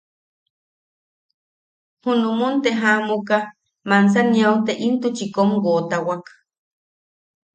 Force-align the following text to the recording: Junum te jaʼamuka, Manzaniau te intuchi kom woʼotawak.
Junum 2.01 2.39
te 2.63 2.69
jaʼamuka, 2.79 3.37
Manzaniau 3.89 4.55
te 4.65 4.71
intuchi 4.87 5.25
kom 5.35 5.49
woʼotawak. 5.63 6.25